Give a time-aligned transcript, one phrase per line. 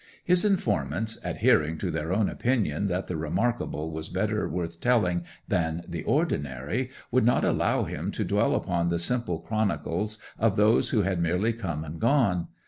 [0.23, 5.83] His informants, adhering to their own opinion that the remarkable was better worth telling than
[5.87, 11.03] the ordinary, would not allow him to dwell upon the simple chronicles of those who
[11.03, 12.47] had merely come and gone.